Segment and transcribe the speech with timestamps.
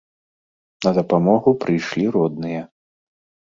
[0.85, 2.61] На дапамогу прыйшлі родныя.